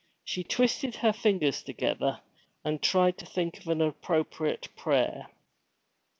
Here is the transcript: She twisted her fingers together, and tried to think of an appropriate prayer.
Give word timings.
She 0.23 0.43
twisted 0.43 0.95
her 0.95 1.13
fingers 1.13 1.61
together, 1.61 2.21
and 2.65 2.81
tried 2.81 3.19
to 3.19 3.25
think 3.27 3.59
of 3.59 3.67
an 3.67 3.83
appropriate 3.83 4.69
prayer. 4.75 5.27